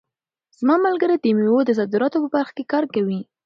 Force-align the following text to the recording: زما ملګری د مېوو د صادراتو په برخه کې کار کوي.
زما 0.59 0.75
ملګری 0.85 1.15
د 1.19 1.25
مېوو 1.37 1.61
د 1.67 1.71
صادراتو 1.79 2.21
په 2.23 2.29
برخه 2.35 2.53
کې 2.57 2.69
کار 2.71 2.83
کوي. 2.93 3.19